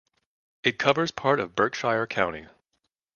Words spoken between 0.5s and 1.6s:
It covers part of